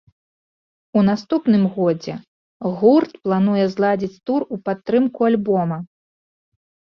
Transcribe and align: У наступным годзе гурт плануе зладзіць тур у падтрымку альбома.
У 0.99 1.01
наступным 1.09 1.63
годзе 1.75 2.15
гурт 2.79 3.13
плануе 3.27 3.65
зладзіць 3.75 4.19
тур 4.31 4.41
у 4.57 4.61
падтрымку 4.71 5.19
альбома. 5.29 5.77